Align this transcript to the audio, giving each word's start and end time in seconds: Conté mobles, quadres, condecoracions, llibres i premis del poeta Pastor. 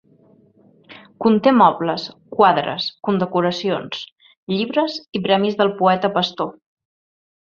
Conté 1.25 1.51
mobles, 1.57 2.05
quadres, 2.37 2.87
condecoracions, 3.09 4.01
llibres 4.55 4.97
i 5.21 5.23
premis 5.29 5.61
del 5.61 5.75
poeta 5.83 6.13
Pastor. 6.17 6.51